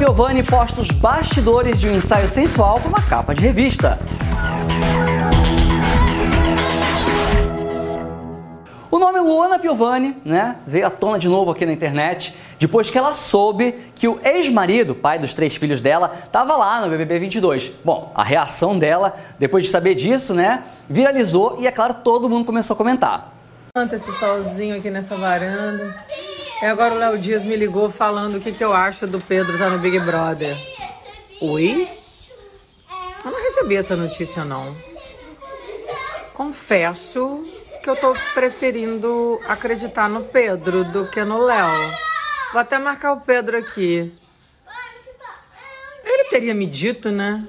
Piovani 0.00 0.42
posta 0.42 0.80
os 0.80 0.90
bastidores 0.90 1.78
de 1.78 1.86
um 1.86 1.94
ensaio 1.94 2.26
sensual 2.26 2.80
para 2.80 2.88
uma 2.88 3.02
capa 3.02 3.34
de 3.34 3.42
revista. 3.42 3.98
O 8.90 8.98
nome 8.98 9.20
Luana 9.20 9.58
Piovani, 9.58 10.16
né, 10.24 10.56
veio 10.66 10.86
à 10.86 10.90
tona 10.90 11.18
de 11.18 11.28
novo 11.28 11.50
aqui 11.50 11.66
na 11.66 11.74
internet, 11.74 12.34
depois 12.58 12.88
que 12.88 12.96
ela 12.96 13.14
soube 13.14 13.72
que 13.94 14.08
o 14.08 14.18
ex-marido, 14.24 14.94
pai 14.94 15.18
dos 15.18 15.34
três 15.34 15.56
filhos 15.56 15.82
dela, 15.82 16.16
estava 16.24 16.56
lá 16.56 16.80
no 16.80 16.88
BBB 16.88 17.18
22. 17.18 17.70
Bom, 17.84 18.10
a 18.14 18.24
reação 18.24 18.78
dela, 18.78 19.14
depois 19.38 19.64
de 19.64 19.70
saber 19.70 19.94
disso, 19.94 20.32
né, 20.32 20.62
viralizou 20.88 21.58
e, 21.60 21.66
é 21.66 21.70
claro, 21.70 21.92
todo 22.02 22.26
mundo 22.26 22.46
começou 22.46 22.72
a 22.72 22.76
comentar. 22.78 23.34
Esse 23.92 24.12
solzinho 24.12 24.78
aqui 24.78 24.88
nessa 24.88 25.14
varanda. 25.14 25.94
E 26.62 26.66
agora 26.66 26.94
o 26.94 26.98
Léo 26.98 27.18
Dias 27.18 27.42
me 27.42 27.56
ligou 27.56 27.90
falando 27.90 28.36
o 28.36 28.40
que, 28.40 28.52
que 28.52 28.62
eu 28.62 28.74
acho 28.74 29.06
do 29.06 29.18
Pedro 29.18 29.56
tá 29.56 29.70
no 29.70 29.78
Big 29.78 29.98
Brother. 30.00 30.54
Oi? 31.40 31.88
Eu 33.24 33.30
não 33.30 33.42
recebi 33.42 33.76
essa 33.76 33.96
notícia, 33.96 34.44
não. 34.44 34.76
Confesso 36.34 37.46
que 37.82 37.88
eu 37.88 37.96
tô 37.96 38.14
preferindo 38.34 39.40
acreditar 39.48 40.06
no 40.06 40.22
Pedro 40.22 40.84
do 40.84 41.06
que 41.06 41.24
no 41.24 41.38
Léo. 41.38 41.94
Vou 42.52 42.60
até 42.60 42.78
marcar 42.78 43.12
o 43.12 43.20
Pedro 43.22 43.56
aqui. 43.56 44.12
Ele 46.04 46.24
teria 46.24 46.54
me 46.54 46.66
dito, 46.66 47.10
né? 47.10 47.42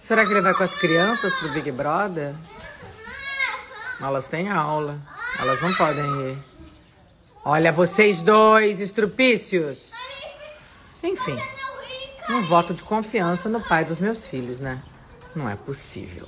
Será 0.00 0.24
que 0.24 0.32
ele 0.32 0.40
vai 0.40 0.54
com 0.54 0.62
as 0.62 0.74
crianças 0.74 1.34
pro 1.34 1.52
Big 1.52 1.70
Brother? 1.70 2.34
Elas 4.00 4.26
têm 4.26 4.48
aula. 4.50 4.98
Elas 5.38 5.60
não 5.60 5.74
podem 5.74 6.30
ir. 6.30 6.49
Olha, 7.42 7.72
vocês 7.72 8.20
dois, 8.20 8.80
estrupícios. 8.80 9.92
Enfim, 11.02 11.36
um 12.28 12.42
voto 12.42 12.74
de 12.74 12.82
confiança 12.82 13.48
no 13.48 13.62
pai 13.62 13.82
dos 13.82 13.98
meus 13.98 14.26
filhos, 14.26 14.60
né? 14.60 14.82
Não 15.34 15.48
é 15.48 15.56
possível. 15.56 16.26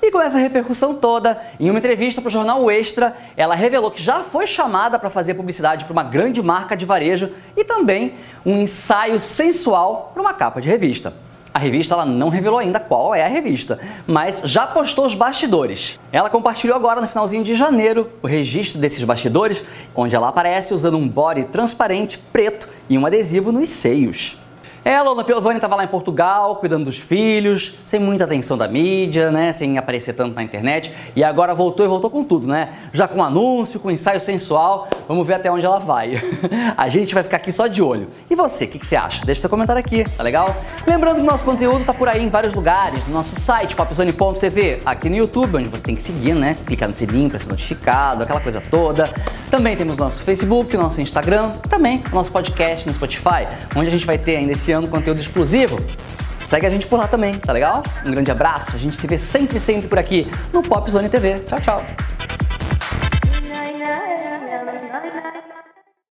E 0.00 0.08
com 0.12 0.20
essa 0.20 0.38
repercussão 0.38 0.94
toda, 0.94 1.42
em 1.58 1.68
uma 1.68 1.80
entrevista 1.80 2.20
para 2.20 2.28
o 2.28 2.30
jornal 2.30 2.70
Extra, 2.70 3.16
ela 3.36 3.56
revelou 3.56 3.90
que 3.90 4.00
já 4.00 4.22
foi 4.22 4.46
chamada 4.46 5.00
para 5.00 5.10
fazer 5.10 5.34
publicidade 5.34 5.84
para 5.84 5.92
uma 5.92 6.04
grande 6.04 6.40
marca 6.40 6.76
de 6.76 6.86
varejo 6.86 7.30
e 7.56 7.64
também 7.64 8.14
um 8.46 8.56
ensaio 8.58 9.18
sensual 9.18 10.12
para 10.14 10.22
uma 10.22 10.32
capa 10.32 10.60
de 10.60 10.68
revista. 10.68 11.12
A 11.52 11.58
revista 11.58 11.94
ela 11.94 12.06
não 12.06 12.28
revelou 12.28 12.60
ainda 12.60 12.78
qual 12.78 13.12
é 13.14 13.24
a 13.24 13.28
revista, 13.28 13.78
mas 14.06 14.40
já 14.44 14.66
postou 14.66 15.04
os 15.04 15.14
bastidores. 15.14 15.98
Ela 16.12 16.30
compartilhou 16.30 16.76
agora 16.76 17.00
no 17.00 17.08
finalzinho 17.08 17.42
de 17.42 17.56
janeiro 17.56 18.08
o 18.22 18.26
registro 18.26 18.80
desses 18.80 19.02
bastidores, 19.02 19.64
onde 19.94 20.14
ela 20.14 20.28
aparece 20.28 20.72
usando 20.72 20.96
um 20.96 21.08
body 21.08 21.44
transparente 21.44 22.18
preto 22.32 22.68
e 22.88 22.96
um 22.96 23.04
adesivo 23.04 23.50
nos 23.50 23.68
seios. 23.68 24.38
É, 24.82 25.00
Lona 25.02 25.22
Piovani 25.22 25.56
estava 25.56 25.76
lá 25.76 25.84
em 25.84 25.88
Portugal, 25.88 26.56
cuidando 26.56 26.86
dos 26.86 26.96
filhos, 26.96 27.74
sem 27.84 28.00
muita 28.00 28.24
atenção 28.24 28.56
da 28.56 28.66
mídia, 28.66 29.30
né? 29.30 29.52
Sem 29.52 29.76
aparecer 29.76 30.14
tanto 30.14 30.34
na 30.34 30.42
internet. 30.42 30.92
E 31.14 31.22
agora 31.22 31.54
voltou 31.54 31.84
e 31.84 31.88
voltou 31.88 32.08
com 32.10 32.24
tudo, 32.24 32.48
né? 32.48 32.72
Já 32.92 33.06
com 33.06 33.22
anúncio, 33.22 33.78
com 33.78 33.90
ensaio 33.90 34.20
sensual. 34.20 34.88
Vamos 35.06 35.26
ver 35.26 35.34
até 35.34 35.50
onde 35.50 35.66
ela 35.66 35.78
vai. 35.78 36.14
A 36.76 36.88
gente 36.88 37.12
vai 37.12 37.22
ficar 37.22 37.36
aqui 37.36 37.52
só 37.52 37.66
de 37.66 37.82
olho. 37.82 38.08
E 38.30 38.34
você, 38.34 38.64
o 38.64 38.68
que, 38.68 38.78
que, 38.78 38.86
você 38.86 38.96
acha? 38.96 39.24
Deixa 39.24 39.42
seu 39.42 39.50
comentário 39.50 39.80
aqui, 39.80 40.04
tá 40.04 40.22
legal? 40.22 40.54
Lembrando 40.86 41.16
que 41.16 41.22
nosso 41.22 41.44
conteúdo 41.44 41.84
tá 41.84 41.92
por 41.92 42.08
aí 42.08 42.24
em 42.24 42.30
vários 42.30 42.54
lugares, 42.54 43.04
no 43.06 43.12
nosso 43.12 43.38
site, 43.38 43.76
popzone.tv, 43.76 44.80
aqui 44.84 45.10
no 45.10 45.16
YouTube, 45.16 45.58
onde 45.58 45.68
você 45.68 45.84
tem 45.84 45.94
que 45.94 46.02
seguir, 46.02 46.34
né? 46.34 46.56
Clicar 46.64 46.88
no 46.88 46.94
sininho 46.94 47.28
para 47.28 47.38
ser 47.38 47.50
notificado, 47.50 48.22
aquela 48.22 48.40
coisa 48.40 48.62
toda. 48.62 49.10
Também 49.50 49.76
temos 49.76 49.98
nosso 49.98 50.22
Facebook, 50.22 50.74
nosso 50.76 51.00
Instagram, 51.00 51.50
também 51.68 52.02
nosso 52.12 52.30
podcast 52.30 52.86
no 52.86 52.94
Spotify, 52.94 53.46
onde 53.76 53.88
a 53.88 53.90
gente 53.90 54.06
vai 54.06 54.16
ter 54.16 54.36
ainda 54.36 54.52
esse 54.52 54.69
ano 54.72 54.88
conteúdo 54.88 55.20
exclusivo. 55.20 55.78
Segue 56.44 56.66
a 56.66 56.70
gente 56.70 56.86
por 56.86 56.98
lá 56.98 57.06
também, 57.06 57.38
tá 57.38 57.52
legal? 57.52 57.82
Um 58.04 58.10
grande 58.10 58.30
abraço, 58.30 58.74
a 58.74 58.78
gente 58.78 58.96
se 58.96 59.06
vê 59.06 59.18
sempre, 59.18 59.60
sempre 59.60 59.88
por 59.88 59.98
aqui 59.98 60.26
no 60.52 60.62
Pop 60.62 60.90
Zone 60.90 61.08
TV. 61.08 61.40
Tchau, 61.40 61.60
tchau! 61.60 62.39